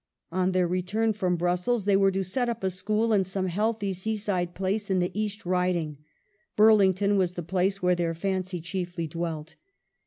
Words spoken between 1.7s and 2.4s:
they were to